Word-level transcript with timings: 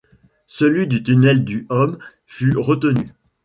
Celui 0.47 0.87
du 0.87 1.03
tunnel 1.03 1.45
du 1.45 1.67
Hom 1.69 1.99
fut 2.25 2.57
retenu. 2.57 3.11